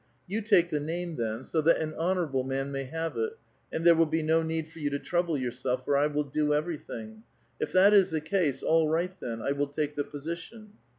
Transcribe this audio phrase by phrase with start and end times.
[0.27, 3.37] —"You take the name then, so that an honorable man may have it,
[3.71, 7.21] and there will be no need for you to trouble 3'ourself, fori will do everything."—
[7.61, 10.71] ''If that is the case, all right then; I will take the position."